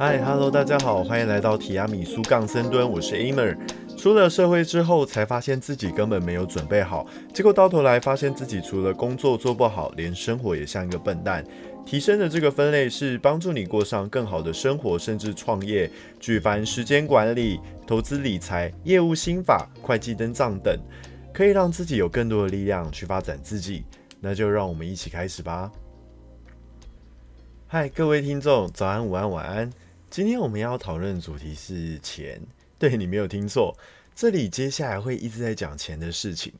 [0.00, 3.58] 嗨，Hello，大家好，欢迎来到提亚米苏杠深蹲，我是 Amer。
[3.96, 7.04] 出了社会之后，才发现自己根本没有准备好，
[7.34, 11.44] 结果到头来发现自己除了工作做不好，连生活也像一个笨蛋。
[11.84, 15.90] 提升的这个分类是帮助你过上更好的生活，甚至创业，
[16.20, 20.78] 举凡时间管理、投资理财、业务心法、会计登账等，
[21.34, 23.84] 可以让自己有更多的力量去发展自己。
[24.20, 25.72] 那就让我们一起开始吧。
[27.66, 29.68] 嗨，各位听众，早安、午安、晚安。
[30.10, 32.40] 今天我们要讨论的主题是钱，
[32.78, 33.76] 对你没有听错，
[34.14, 36.50] 这里接下来会一直在讲钱的事情，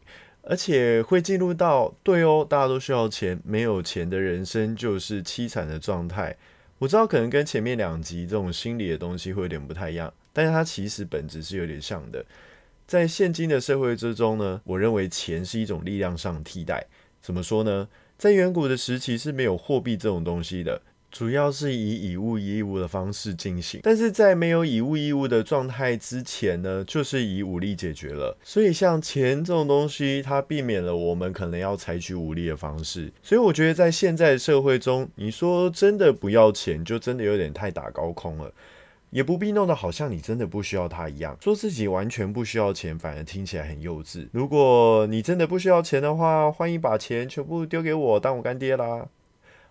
[0.43, 6.37] 而且会进入到对哦，大家都需要钱，没有钱的人生就是凄惨的状态。
[6.79, 12.25] 我知道可能跟前面两集这种心理的东西会有点不太一样，但是它其实本质是有点像的。
[12.87, 16.87] 在现今的社会之中呢，我认为钱是一种力量上替代。
[17.23, 17.89] 怎么说呢？
[18.19, 20.83] 在远古的时期是没有货币这种东西的。
[21.11, 28.37] 主要是以以物易物的方式进行，但是在没有以物易物的状态之前呢，就是以武力解决了。
[28.43, 33.11] 所以像钱这种东西，它避免了我们可能要采取武力的方式。
[33.23, 38.53] 所以我觉得在现在的社会中，你说真的不要钱，就真的有点太打高空了，
[39.11, 44.29] 也不必弄得好像你真的不需要它一样，说自己完全不需要钱，反而听起来很幼稚。
[44.33, 49.09] 如果你真的不需要钱的话，欢迎把钱全部丢给我，当我干爹啦。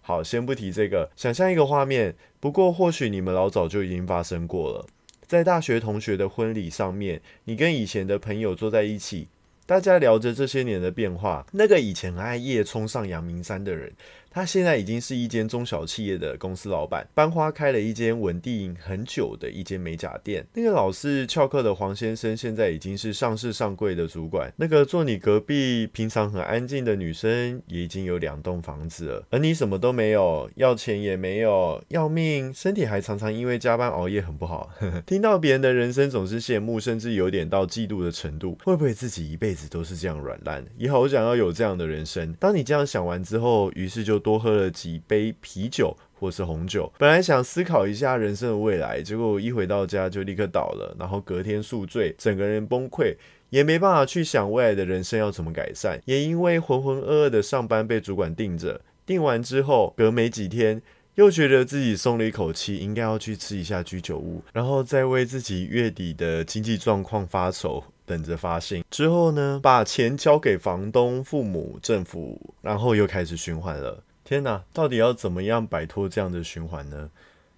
[0.08, 1.12] 好，先不提这个。
[1.18, 4.88] 想象一个画面，不过或许你们老早就已经发生过了，
[5.26, 9.28] 在大学同学的婚礼上面，你跟以前的朋友坐在一起，
[9.66, 11.46] 大家聊着这些年的变化。
[11.52, 13.92] 那个以前爱夜冲上阳明山的人。
[14.38, 20.46] 他现在已经是一间中小企业的公司老板，班花开了一间稳定很久的一间美甲店。
[20.54, 24.54] 那个老是翘课的黄先生，现在已经是上市上柜的主管。
[24.58, 29.26] 那个坐你隔壁平常很安静的女生，也已经有两栋房子了。
[29.32, 34.70] 而你什么都没有，要钱也没有，要命，身体还常常因为加班熬夜很不好。
[35.08, 38.56] 听到别人的人生，总是羡慕，甚至有点到嫉妒的程度。
[38.64, 40.64] 会不会自己一辈子都是这样软烂？
[40.78, 42.32] 也好想要有这样的人生。
[42.34, 44.22] 当你这样想完之后，于是就。
[44.28, 53.16] 多喝了几杯啤酒或是红酒，本来想思考一下人生的未来，结果一回到家就立刻倒了，然后隔天宿醉，整个人崩溃，
[53.52, 56.02] 也没办法去想未来的人生要怎么改善。
[56.04, 60.82] 也因为浑浑噩噩的上班被主管定着，定完之后隔没几天，
[61.16, 67.82] 又觉得自己松了一口气，应该要去吃一下居酒屋，然后再为自己月底的经济状况发愁。
[68.08, 74.02] 等着发薪之后呢，把钱交给房东、父母、政府，然后又开始循环了。
[74.28, 77.10] 天哪，到底要怎么样摆脱这样的循环呢？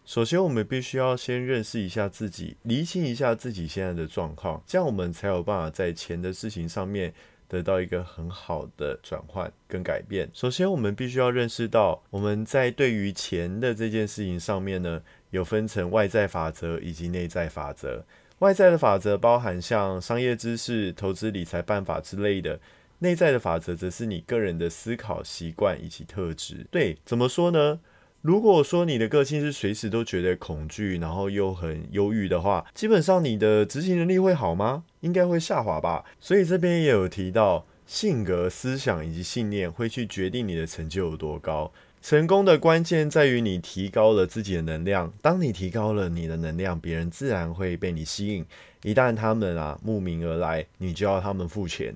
[0.06, 7.12] 首先，我们必须要先认识一下自己，厘清一下自己现在的状况，这样我们才有办法在钱的事情上面
[7.48, 10.30] 得到一个很好的转换跟改变。
[10.32, 15.02] 首先，我们必须要认识到，我们在对于钱的这件事情上面呢，
[15.32, 18.06] 有分成外在法则以及内在法则。
[18.38, 22.60] 外在的法则包含像商业知识、投资理财办法之类的；
[23.00, 26.66] 内在的法则则是你个人的思考习惯以及特质。
[26.70, 27.80] 对，怎么说呢？
[28.22, 34.84] 如果说你的个性是随时都觉得恐惧，然后又很忧郁的话，基本上你的执行能力会好吗？
[35.00, 36.04] 应该会下滑吧。
[36.20, 41.72] 所以这边也有提到，性格、思想以及信念会去决定你的成就有多高。
[42.02, 45.14] 成功的关键在于你提高了自己的能量。
[45.22, 48.46] 当你提高了你的能量，别人自然会被你吸引。
[48.84, 51.96] 一旦他们啊慕名而来，你就要他们付钱。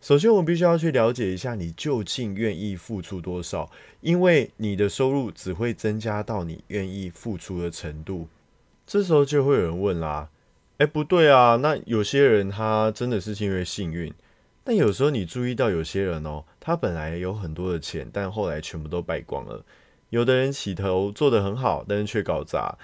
[0.00, 3.70] 首先，我们必须要去了解一下你究竟愿意付出多少，
[4.02, 8.28] 因为你的收入只会增加到你愿意付出的程度。
[8.86, 10.28] 这时候就会有人问啦
[10.78, 14.12] ：“哎，不对啊，那有些人他真的是因为幸运。”
[14.62, 19.64] 但有时候你注意到有些人哦，他本来有很多的钱，但后来全部都败光了。
[20.10, 22.78] 有的人起头做得很好，但是却搞砸。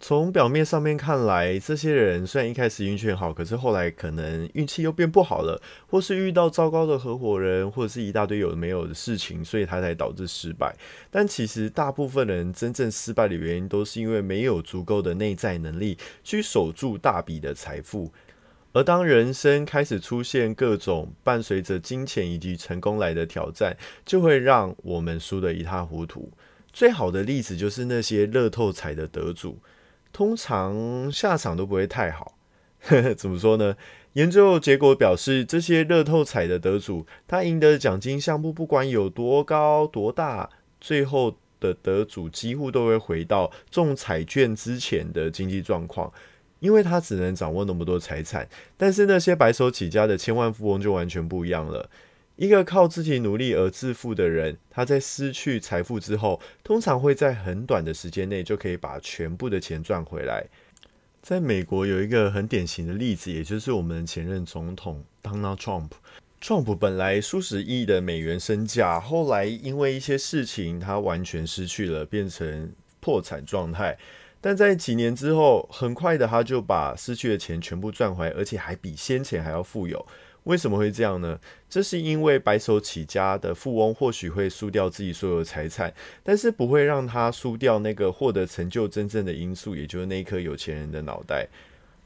[0.00, 10.74] 从表面上面看来，这些人虽然一开始运气很好，可是后来可能运气又变不好了，或是遇到糟糕的合伙人，或者是一大堆有没有的事情，所以他才导致失败。
[11.10, 18.12] 但其实大部分人真正失败的原因，都是因为没有足够的内在能力去守住大笔的财富。
[18.72, 26.30] 而当人生开始出现各种伴随着金钱以及成功来的挑战，就会让我们输得一塌糊涂。
[26.72, 29.58] 最好的例子就是那些乐透彩的得主，
[30.18, 32.36] 通常下场都不会太好。
[33.16, 33.76] 怎么说呢？
[34.14, 40.50] 研究结果表示，这些乐透彩的得主，他赢得奖金项目不管有多高多大，
[40.80, 46.12] 最后的得主几乎都会回到中彩券之前的经济状况。
[46.58, 51.88] 因为他只能掌握那么多财产，但是那些白手起家的千万富翁就完全不一样了。
[52.38, 60.46] 一个靠自己努力而致富的人，他在失去财富之后，通常会在很短的时间内就可以把全部的钱赚回来。
[61.20, 65.90] 在美国有一个很典型的例子，也就是我们前任总统 Donald Trump。
[66.40, 73.98] Trump 本来数十亿的美元身价，后来因为一些事情，他完全失去了，变成破产状态。
[74.40, 80.06] 但在几年之后，很快的他就把失去的钱全部赚回来，而且还比先前还要富有。
[80.48, 81.38] 为什么会这样呢？
[81.68, 85.92] 这是因为白手起家的富翁或许会输掉自己所有的财产，
[86.22, 91.46] 但是不会让他输掉那个获得成就真正的因素，也就是那一颗有钱人的脑袋。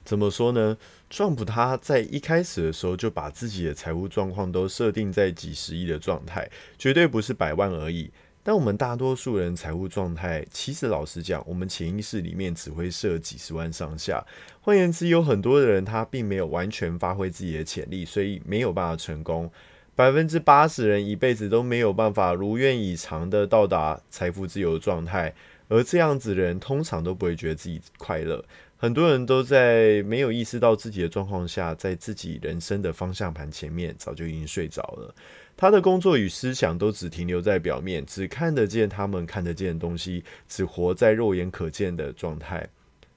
[0.05, 0.77] 怎么说呢
[1.09, 8.11] 特朗普他在一开始的时候就把自己的财务状况都设定在几十亿的状态，绝对不是百万而已。
[8.45, 14.25] 但我们大多数人财务状态，其实老实讲，我们潜意识里面只会设几十万上下。
[14.61, 19.51] 换言之，有很多的人他并没有完全发挥自己的潜力，所以没有办法成功。
[19.95, 25.33] 百分之八十人一辈子都没有办法如愿以偿的到达财富自由的状态，
[25.69, 28.45] 而这样子的人通常都不会觉得自己快乐。
[28.77, 35.15] 很多人都在没有意识到自己的状况下，在自己人生的方向盘前面早就已经睡着了。
[35.63, 42.69] 他的工作与思想都只停留在表面，只看得见他们看得见的东西，只活在肉眼可见的状态。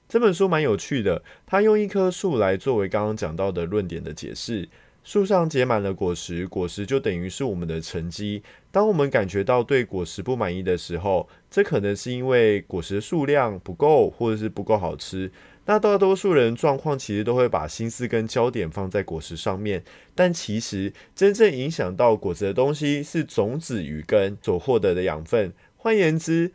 [0.07, 4.69] 这本书蛮有趣的，他用一棵树来作为刚刚讲到的论点的解释。
[5.03, 8.43] 树上结满了果实，果实就等于是我们的成绩。
[8.71, 15.31] 当我们感觉到对果实不满意的时候，这可能是因为果实数量不够，或者是不够好吃。
[15.65, 19.83] 那大多数人状况其实都会把心思跟焦点放在果实上面，
[20.13, 25.51] 但其实真正影响到果子的东西是种子与根所获得的养分。
[25.75, 26.51] 换言之，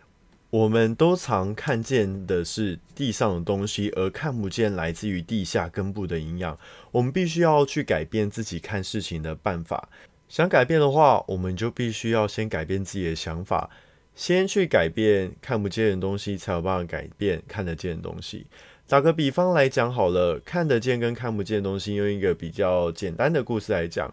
[0.50, 6.56] 我们都常看见的是地上的东西，而看不见来自于地下根部的营养。
[6.92, 9.88] 我们必须要去改变自己看事情的办法。
[10.28, 13.68] 想改变的话，我们就必须要先改变自己的想法，
[14.14, 18.46] 先去改变看不见的东西，才有办法改变看得见的东西。
[18.90, 24.12] 打个比方来讲好了，看得见跟看不见的东西，用一个比较简单的故事来讲。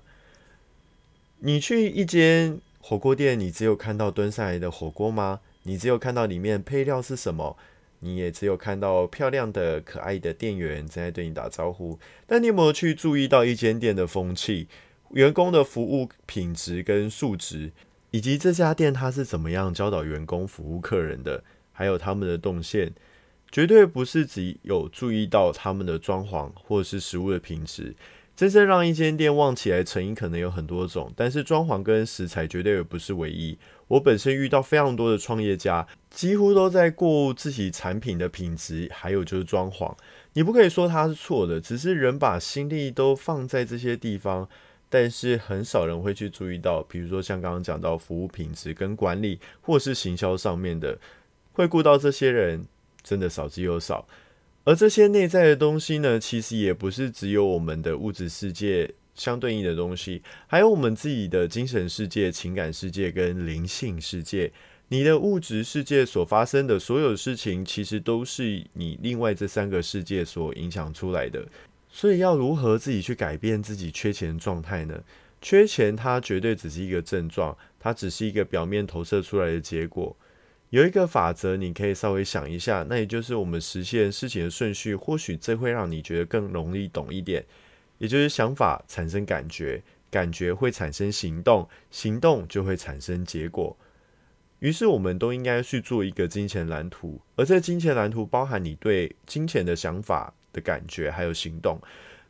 [1.39, 5.39] 你去一间火锅店，你只有看到端上来的火锅吗？
[5.63, 7.57] 你只有看到里面配料是什么？
[8.01, 11.97] 你也只有看到漂亮的、可爱的店员正在对你打招呼。
[12.27, 14.67] 但你有没有去注意到一间店的风气、
[15.13, 17.71] 员工的服务品质跟素质，
[18.11, 21.43] 以及这家店它是怎么样教导员工服务客人的？
[21.71, 22.93] 还有他们的动线？
[23.57, 27.95] 绝对不是只有注意到他们的装潢或者是食物的品质，
[28.35, 33.57] 真正让一间店旺起来成因可能有很多种，但是装潢跟食材绝对也不是唯一。
[33.87, 39.91] 我本身遇到非常多的创业家，几乎都在顾自己产品的品质，还有就是装潢。
[40.33, 44.47] 你不可以说他是错的，只是人把心力都放在这些地方，
[44.87, 50.99] 但是很少人会去注意到，比如说像刚刚讲到服务品质跟管理，或是行销上面的，
[51.53, 52.67] 会顾到这些人。
[53.07, 54.05] 真的少之又少，
[54.65, 64.51] 而这些内在的东西呢，其实也不是只有我们的物质世界相对应的东西，还有我们自己的精神世界、情感世界跟灵性世界。
[64.89, 71.45] 你的物质世界所发生的所有事情，其实都是你另外这三个世界所影响出来的。
[71.89, 75.01] 所以，要如何自己去改变自己缺钱状态呢？
[75.41, 80.13] 缺钱，它绝对只是一个症状，它只是一个表面投射出来的结果。
[80.69, 87.45] 有一个法则，你可以稍微想一下，那也就是我们实现事情的顺序，或许这会让你觉得更容易懂一点。
[87.99, 89.81] 也就是想法产生感觉，
[90.11, 93.77] 感觉会产生行动，行动就会产生结果。
[94.59, 101.79] 于是，我们都应该去做一个金钱蓝图，而这金钱蓝图包含你对金钱的想法的感觉，还有行动。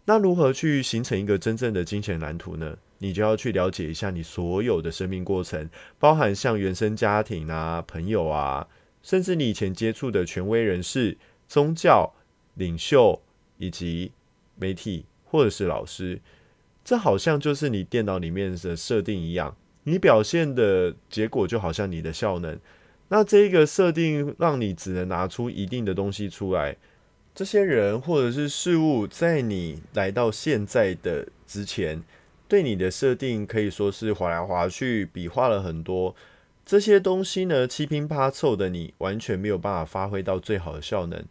[0.05, 2.77] 那如何去形成一个真正的金钱蓝图呢？
[2.99, 8.67] 你就要去了解一下你所有的生命过程，包含像原生家庭啊、朋友啊，
[9.03, 12.11] 甚至你以前接触的权威人士、宗教
[12.55, 13.21] 领袖
[13.57, 14.11] 以及
[14.55, 16.19] 媒体或者是老师，
[16.83, 22.59] 这好像就是你电脑里面的设定一样，你表现的结果就好像你的效能。
[23.09, 26.75] 那这个设定让你只能拿出一定的东西出来，
[27.35, 32.01] 这些人或者是事物，在你来到现在的之前。
[32.47, 36.15] 对你的设定可以说是划来划去，比划了很多
[36.65, 41.23] 这些东西呢，七拼八凑的你完全没有办法发挥到最好的效能。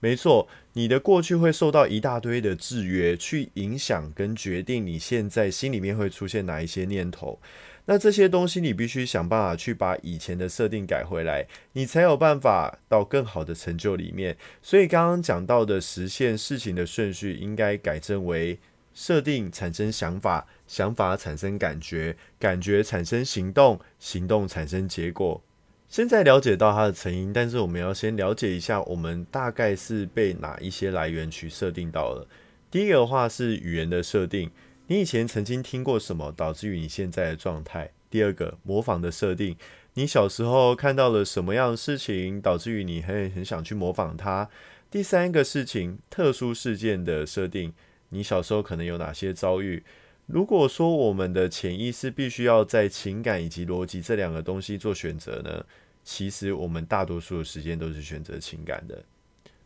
[0.00, 7.38] 没错，你的过去会受到一大堆的制约去影响跟决定，你现在心里面会出现哪一些念头。
[7.86, 14.36] 那这些东西你必须想办法去把以前的设定改回来，你才有办法到更好的成就里面。
[14.60, 18.58] 所以刚刚讲到的实现事情的顺序，应该改正为。
[18.94, 25.42] 设定产生想法，想法产生感觉，感觉产生行动，行动产生结果。
[25.88, 32.26] 现在了解到它的成因，但是我们要先了解一下，我们大概是被哪一些来源去设定到了。
[32.70, 34.50] 第一个的话是语言的设定，
[34.86, 37.90] 你以前曾经听过什么，导致于你现在的状态。
[38.10, 39.56] 第二个模仿的设定，
[39.94, 44.48] 你小时候看到了什么样的事情，导致于你很很想去模仿它。
[44.90, 47.72] 第三个事情，特殊事件的设定，
[48.14, 49.82] 你小时候可能有哪些遭遇？
[50.26, 55.66] 如果说我们的潜意识必须要在情感以及逻辑这两个东西做选择呢？
[56.04, 59.04] 其实我们大多数的时间都是选择情感的。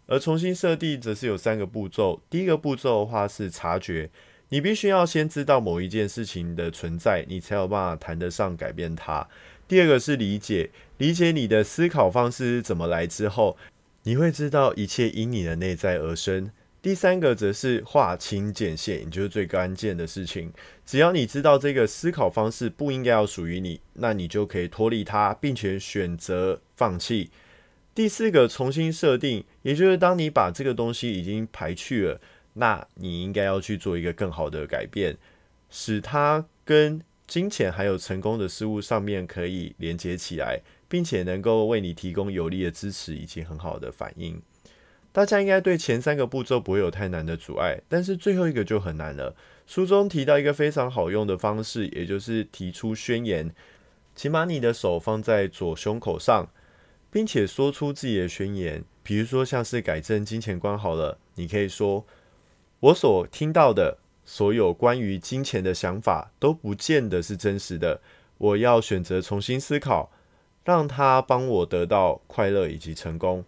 [0.07, 4.09] 而重新设定则是有三个步骤，第一个步骤的话是察觉。
[4.49, 9.29] 你必须要先知道某一件事情的存在，你才有办法谈得上改变它。
[9.69, 13.59] 第二个是理解，理解你的思考方式怎么来之后，
[14.05, 16.51] 你会知道一切因你的内在而生。
[16.81, 20.53] 第三个则是划清界限，也就是最关键的事情。
[20.87, 27.31] 只要你知道这个思考方式不应该要属于你，那你就可以脱离它，并且选择放弃。
[27.95, 32.21] 第四个重新设定，也就是当你把这个东西已经排去了。
[32.55, 35.17] 那你应该要去做一个更好的改变，
[35.69, 44.41] 使它跟金钱还有成功的事物上面可以连接起来，并且能够为你提供有力的支持以及很好的反应。
[45.19, 49.35] 大家应该对前三个步骤不会有太难的阻碍，但是最后一个就很难了。
[49.67, 53.53] 书中提到一个非常好用的方式，也就是提出宣言，
[54.15, 56.49] 请把你的手放在左胸口上，
[57.11, 58.85] 并且说出自己的宣言。
[59.03, 62.07] 比如说像是改正金钱观好了，你可以说。
[62.79, 68.01] 我所听到的所有关于金钱的想法都不见得是真实的。
[68.37, 70.13] 我要选择重新思考，
[70.63, 73.45] 让他帮我得到快乐以及成功。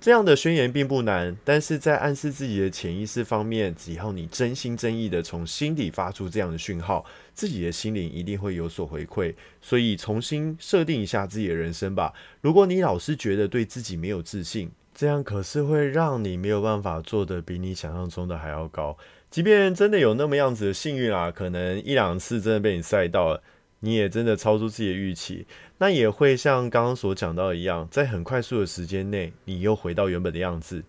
[0.00, 7.04] 这样的宣言并不难，但是在暗示自己的潜意识方面，只要你真心真意的从心底发出这样的讯号，
[7.34, 9.34] 自己的心灵一定会有所回馈。
[9.60, 12.14] 所以重新设定一下自己的人生吧。
[12.40, 18.96] 如果你老是觉得对自己没有自信，这样可是会让你没有办法做的比你想象中的还要高。
[19.30, 23.42] 即便真的有那么样子的幸运啊，可能一两次真的被你赛到了，
[23.80, 25.46] 你也真的超出自己的预期，
[25.78, 30.84] 那也会像刚刚所讲到一样，在很快速的时间内，你又回到原本的样子。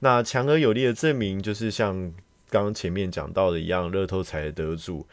[0.00, 2.12] 那强而有力的证明，就是像
[2.50, 5.06] 刚刚前面讲到的一样，乐透彩的得主，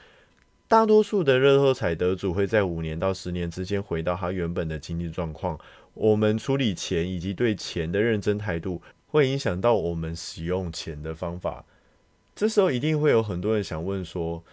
[0.67, 5.57] 大多数的乐透彩得主会在五年到十年之间回到他原本的经济状况。
[5.93, 11.65] 我们处理钱以及对钱的认真态度，会影响到我们使用钱的方法。
[12.33, 14.43] 这时候一定会有很多人想问说：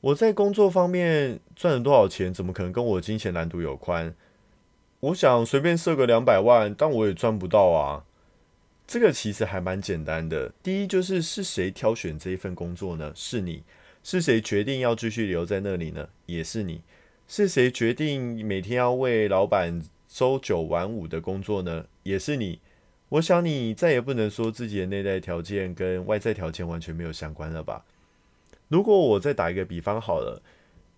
[0.00, 2.32] 我在工作方面赚了多少钱？
[2.32, 4.14] 怎么可能跟我金钱难度有关？
[5.00, 8.04] 我想随便设个两百万，但我也赚不到啊。
[8.86, 10.52] 这个其实还蛮简单的。
[10.62, 13.12] 第一就是是谁挑选这一份工作呢？
[13.14, 13.62] 是你。
[14.04, 16.08] 是谁决定要继续留在那里呢？
[16.26, 16.82] 也是你。
[17.26, 19.82] 是谁决定每天要为老板？
[20.08, 22.60] 周九晚五的工作呢，也是你。
[23.10, 27.84] 我想你再也不能说自己的内在条件跟外在条件完全没有相关了吧？
[28.68, 30.42] 如果我再打一个比方好了，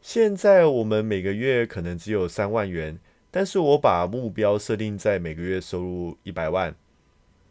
[0.01, 2.99] 现在我们每个月可能只有三万元，
[3.31, 6.75] 但是我把目标设定在每个月收入一百万，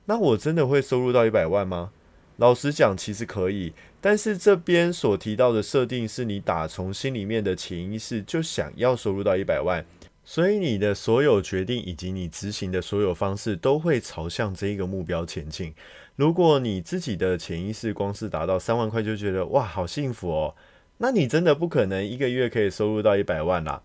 [0.06, 1.92] 那我真的会收入到一百万吗？
[2.38, 9.86] 老实讲，其实可以，但是这边所提到的设定是你打从心里面的潜意识就想要收入到一百万。
[10.24, 15.74] 所以你的所有决定以及你执行的所有方式都会朝向这一个目标前进。
[16.20, 20.54] 如果你自己的潜意识光是达到三万块就觉得哇好幸福哦，
[20.98, 23.82] 那你真的不可能一个月可以收入到一百万啦。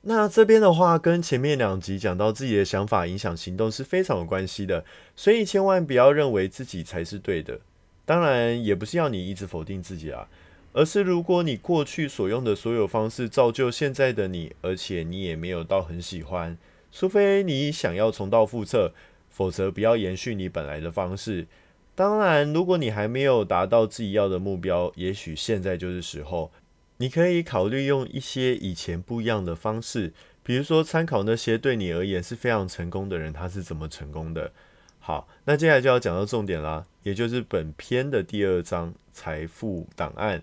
[0.00, 4.82] 那这边的话跟前面两集讲到自己的想法影响行动是非常有关系的，
[5.14, 7.60] 所以千万不要认为自己才是对的。
[8.06, 10.26] 当然也不是要你一直否定自己啊。
[10.72, 16.56] 而是，如果你过去所用的所有方式造就现在的你，而且你也没有到很喜欢，
[16.90, 18.94] 除非你想要重蹈覆辙，
[19.28, 21.46] 否则不要延续你本来的方式。
[21.94, 26.50] 当然，如果你还没有达到自己要的目标，也许现在就是时候，
[26.96, 34.50] 你可以考虑用一些以前不一样的方式，比如说参考那些对你而言是非常成功的人，他是怎么成功的。
[34.98, 40.42] 好，那接下来就要讲到重点啦，也就是本篇的第二章财富档案。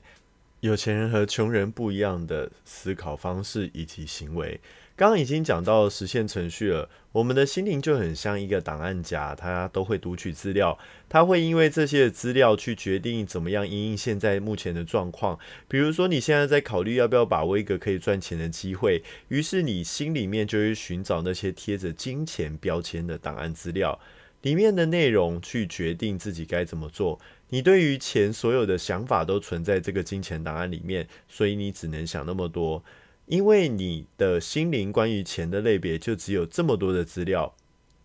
[0.61, 4.59] 有钱人和穷人不一样的思考方式以及行为，
[5.01, 6.87] 刚刚已经讲到实现程序了。
[7.11, 10.77] 我们的心灵就很像一个档案夹，它都会读取资料，
[11.09, 15.39] 它会因为这些资料去决定怎么样应应现在目前的状况。
[15.67, 23.99] 比如说，你现在在考虑要不要把握一个可以赚钱的机会，于是你心里面就会寻找那些贴着金钱标签的档案资料，
[24.43, 27.19] 里面的内容去决定自己该怎么做。
[27.49, 32.83] 你对于钱所有的想法都存在这个金钱档案里面，所以你只能想那么多。
[33.25, 37.55] 因为你的心灵关于钱的类别就只有这么多的资料。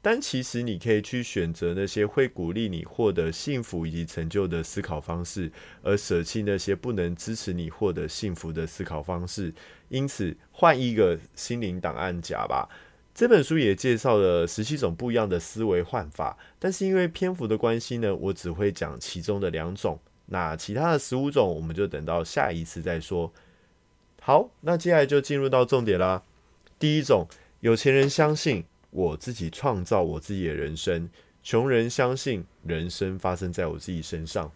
[0.02, 5.50] 但其实你可以去选择那些会鼓励你获得幸福以及成就的思考方式，
[5.82, 9.52] 而舍弃那些不能支持你获得幸福的思考方式。
[9.88, 12.68] 因此，换一个心灵档案夹吧。
[13.12, 19.98] 这本书也介绍了十七种不一样的思维换法，但是因为篇幅的关系呢，我只会讲其中的两种。
[20.26, 23.32] 那其他的十五种，我们就等到下一次再说。
[24.26, 26.24] 好，那接下来就进入到重点啦。
[26.80, 27.28] 第一种，
[27.60, 28.64] 有钱人相信。
[28.90, 31.08] 我自己创造我自己的人生，
[31.44, 34.50] 穷人相信人生发生在我自己身上。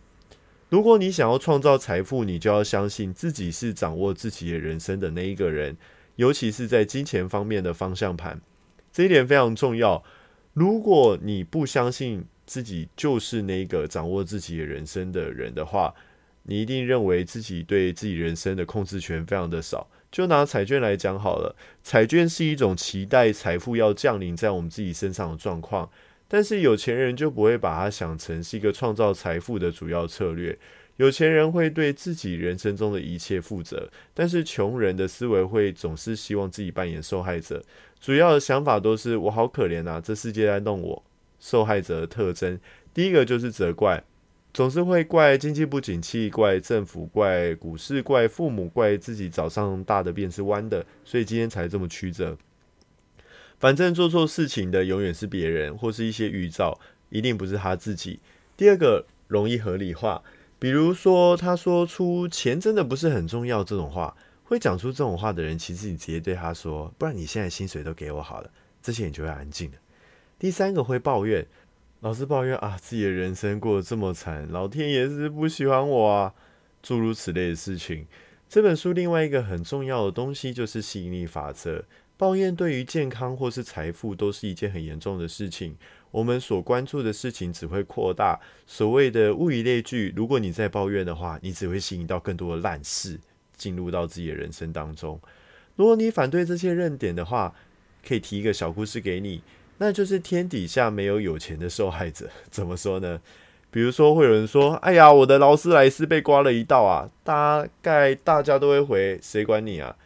[0.70, 5.76] 如果你想要创造财富，你就要相信自己是掌握自己的人生的那一个人，
[6.16, 8.40] 尤其是在金钱方面的方向盘，
[8.90, 10.02] 这一点非常重要。
[10.52, 15.94] 如果你不相信自己就是那个掌握自己的人生的人的话，
[16.44, 19.88] 你一定认为自己对自己人生的控制权非常的少。
[20.10, 25.88] 就拿彩券来讲好了，彩券是一种期待财富要降临在我们自己身上的状况，
[26.26, 30.58] 但是有钱人就不会把它想成是一个创造财富的主要策略。
[30.96, 37.64] 有钱人会对自己人生中的一切负责，但是穷人的思维会总是希望自己扮演受害者，
[38.00, 41.02] 主要的想法都是我好可怜啊，这世界在弄我。
[41.38, 42.60] 受害者的特征，
[42.92, 44.04] 第一个就是责怪。
[44.52, 52.36] 总是会怪经济不景气，怪政府，怪股市，怪父母，怪自己早上大的便是弯的，所以今天才这么曲折。
[53.60, 56.80] 反正做错事情的永远是别人，或是一些预兆，
[57.10, 58.18] 一定不是他自己。
[58.56, 60.20] 第二个容易合理化，
[60.58, 68.50] 比如说他说出钱真的不是很重要这种话，会讲出这种话的人，其实你直接对他说，不然你现在薪水都给我好了，
[68.82, 69.76] 这些人就会安静了。
[70.40, 71.46] 第三个会抱怨。
[72.00, 76.32] 老是抱怨啊，自己的人生过得这么惨，老天爷是不喜欢我啊，
[76.82, 78.06] 诸如此类的事情。
[78.48, 81.84] 这本书另外一个很重要的东西就是吸引力法则。
[82.16, 85.76] 抱怨对于健康或是财富都是一件很严重的事情。
[86.10, 90.12] 我们所关注的事情只会扩大所谓的物以类聚。
[90.16, 93.18] 如果你在抱怨的话，你只会吸引到更多的烂事
[93.56, 95.20] 进入到自己的人生当中。
[95.76, 97.54] 如果你反对这些论点的话，
[98.06, 99.42] 可以提一个小故事给你。
[99.82, 103.18] 那就是天底下没有有钱的受害者，怎么说呢？
[103.70, 109.96] 比如说会有人说：“哎呀，我的劳斯莱斯被刮了一道啊！”大概大家都会回：“谁管你啊？”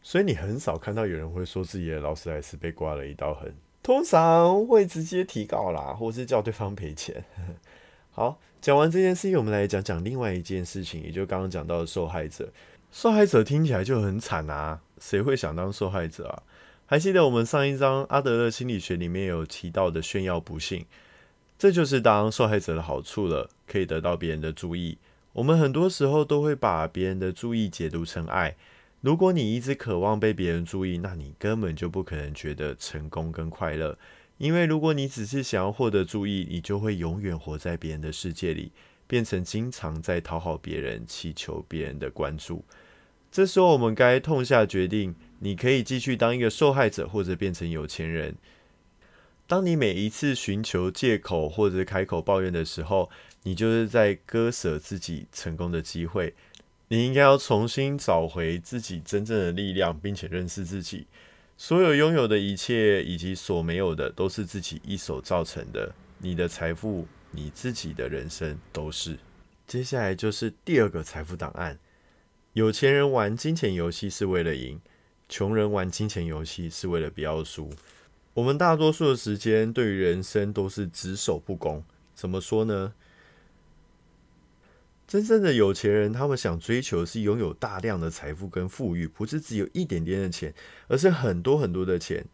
[0.00, 7.24] 所以你很少看到有人会说自己的劳斯莱斯被刮了一道痕，通常会直接提告啦，或是叫对方赔钱。
[8.12, 12.52] 好，讲完这件事情，我们来讲讲另外一件事情，也就刚刚讲到的受害者。
[12.92, 16.42] 受害者听起来就很惨啊，谁会想当受害者啊？
[16.88, 20.86] 还记得我们上一章阿德勒心理学里面有提到的炫耀不幸，
[21.58, 24.96] 这就是当受害者的好处了，可以得到别人的注意。
[25.32, 28.54] 我们很多时候都会把别人的注意解读成爱。
[29.00, 33.98] 如果你一直渴望被别人注意，那你根本就不可能觉得成功跟快乐。
[34.38, 38.70] 因为如果你只是想要获得注意，你就会永远活在别人的世界里，
[39.08, 42.64] 变成经常在讨好别人、祈求别人的关注。
[43.32, 45.16] 这时候，我们该痛下决定。
[45.40, 48.36] 你可以继续当一个受害者，或者变成有钱人。
[49.46, 53.08] 当你每一次寻求借口或者开口抱怨的时候，
[53.44, 56.34] 你就是在割舍自己成功的机会。
[56.88, 61.06] 你应该要重新找回自己真正的力量，并且认识自己。
[61.56, 65.94] 所有拥有的一切以及所没有的，都是自己一手造成的。
[66.18, 69.18] 你的财富，你自己的人生，都是。
[69.66, 71.78] 接下来就是第二个财富档案：
[72.52, 74.80] 有钱人玩金钱游戏是为了赢。
[75.28, 77.70] 穷人玩金钱游戏是为了不要输。
[78.34, 81.82] 我们大多数的时间对于人生都是只守不攻。
[82.14, 82.92] 怎么说呢？
[85.06, 90.52] 真正的有钱人，他们想追求是拥有大量的财富跟富裕，不是只有一点点的钱，
[90.88, 92.26] 而是很多很多的钱。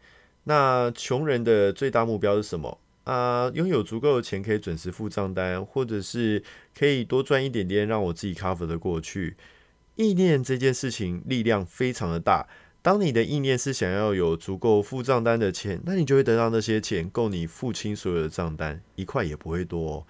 [0.45, 3.51] 那穷人的最大目标是什么啊？
[3.53, 6.43] 拥有足够的钱可以准时付账单，或者是
[6.77, 9.37] 可以多赚一点点，让我自己 cover 的过去。
[9.95, 12.47] 意念这件事情力量非常的大。
[12.83, 20.05] 当你的意念是想要有足够付账单的钱，那你就会得到那些钱，够你付清所有的账单，一块也不会多。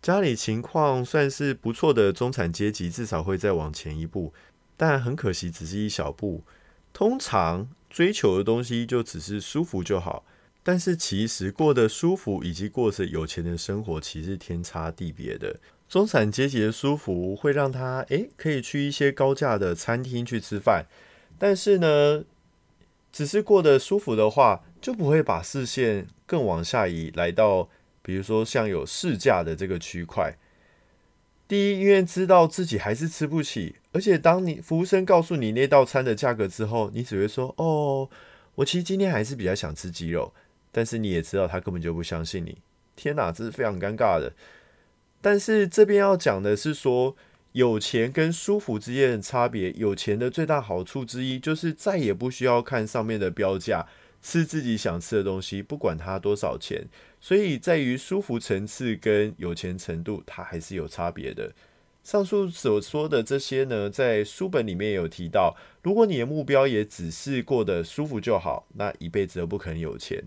[0.00, 4.32] 家里情况算是不错的中产阶级，至少会再往前一步，
[4.76, 6.44] 但很可惜，只是一小步。
[6.92, 10.24] 通常追求的东西就只是舒服就好，
[10.62, 15.58] 但是其实过得舒服以及过着有钱的生活，其实天差地别的。
[15.88, 20.86] 中产阶级的舒服会让他诶可以去一些高价的餐厅去吃饭。
[21.38, 22.24] 但是呢，
[23.12, 27.68] 只是过得舒服的话，就不会把视线更往下移，来到
[28.02, 30.36] 比如说像有市价的这个区块。
[31.46, 38.08] 第一，因为知道自己还是吃不起，而且当你服务生告诉你那道餐的价格之后，你只会说：“哦，
[38.54, 40.32] 我其实今天还是比较想吃鸡肉。”
[40.72, 42.58] 但是你也知道他根本就不相信你。
[42.96, 44.32] 天哪，这是非常尴尬的。
[45.20, 47.14] 但是这边要讲的是说，
[47.54, 49.70] 有钱跟舒服之间的差别。
[49.76, 53.86] 有钱的最大好处之一就是再也不需要看上面的标价，
[54.20, 56.84] 吃自己想吃的东西，不管它多少钱。
[57.20, 61.52] 所以在于舒服层次跟有钱程度，它还是有差别的。
[62.02, 70.24] 上述所说的这些呢，在书本里面有提到，如果你的目标也只是过得舒服就好，那一辈子都不可能有钱。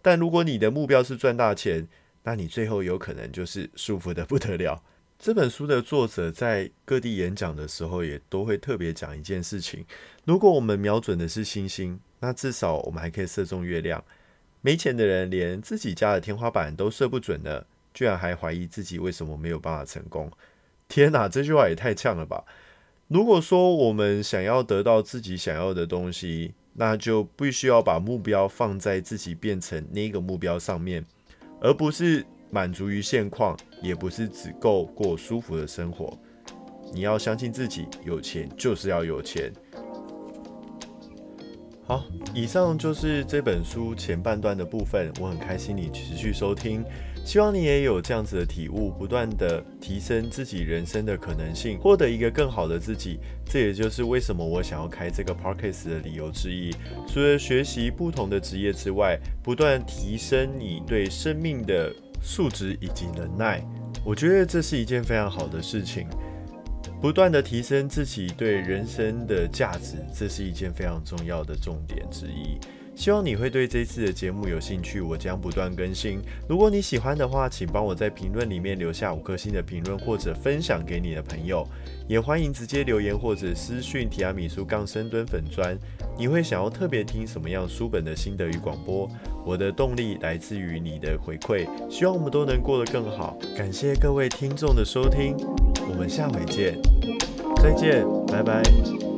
[0.00, 1.88] 但如果你的目标是赚大钱，
[2.22, 4.84] 那你最后有可能就是舒服的不得了。
[5.22, 9.84] 这本书的作者在各地演讲的时候，也都会特别讲一件事情：
[10.24, 14.04] 如果我们瞄准的是星星，那至少我们还可以射中月亮。
[14.62, 20.28] 没钱的人连自己家的天花板都射不准呢，居然还怀疑自己为什么没有办法成功？
[20.88, 22.42] 天哪，这句话也太呛了吧！
[23.06, 31.06] 如果说我们想要得到自己想要的东西，那就必须要把目标放在自己变成那个目标上面，
[31.60, 36.12] 而不是满足于现况，也不是只够过舒服的生活。
[36.92, 39.50] 你要相信自己，有钱就是要有钱。
[41.84, 45.10] 好，以上就是这本书前半段的部分。
[45.18, 46.84] 我很开心你持续收听，
[47.24, 53.18] 希望你也有这样子的体悟，不断的提升自己人生的可能性，获得一个更好的自己。
[53.46, 56.70] 这也就是为什么我想要开这个 podcast 的理由之一。
[57.08, 63.62] 除了学习不同的职业之外，不断提升你对生命的素质以及能耐，
[64.04, 66.06] 我觉得这是一件非常好的事情。
[67.00, 72.60] 不断的提升自己对人生的价值，这是一件非常重要的重点之一。
[72.94, 76.20] 希望你会对这次的节目有兴趣，我将不断更新。
[76.48, 81.66] 如果你喜欢的话，请帮我在评论里面留下五颗星的评论，或者分享给你的朋友。
[82.06, 85.76] 也欢迎直接留言或者私讯提亚米苏杠深蹲粉砖。
[86.18, 89.08] 你会想要特别听什么样书本的心得与广播？
[89.44, 91.66] 我的动力来自于你的回馈。
[91.90, 93.38] 希望我们都能过得更好。
[93.56, 95.34] 感谢各位听众的收听。
[95.88, 96.78] 我们下回见，
[97.62, 99.11] 再见，拜拜。